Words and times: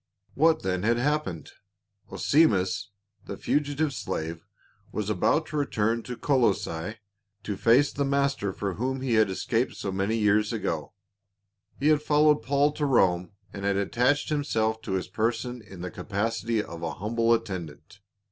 What 0.33 0.63
then 0.63 0.81
had 0.81 0.97
happened? 0.97 1.51
Onesimus, 2.11 2.89
the 3.25 3.37
fugitive 3.37 3.93
slave, 3.93 4.47
was 4.91 5.11
about 5.11 5.45
to 5.45 5.57
return 5.57 6.01
to 6.01 6.17
Colossae, 6.17 6.71
to 6.71 6.75
face 6.75 6.93
tb.c 6.93 7.43
''HEADY 7.43 7.43
TO 7.43 7.53
BE 7.53 7.61
OFFERED.'' 7.61 8.01
Ail 8.05 8.09
master 8.09 8.51
from 8.53 8.75
whom 8.77 9.01
he 9.01 9.13
had 9.13 9.29
escaped 9.29 9.75
so 9.75 9.91
many 9.91 10.17
years 10.17 10.51
ago. 10.51 10.93
He 11.79 11.89
had 11.89 12.01
followed 12.01 12.41
Paul 12.41 12.71
to 12.71 12.85
Rome 12.87 13.33
and 13.53 13.63
had 13.63 13.77
attached 13.77 14.31
him 14.31 14.43
self 14.43 14.81
to 14.81 14.93
his 14.93 15.07
person 15.07 15.61
in 15.61 15.81
the 15.81 15.91
capacity 15.91 16.63
of 16.63 16.81
a 16.81 16.93
humble 16.95 17.31
attend 17.35 17.69
ant. 17.69 17.99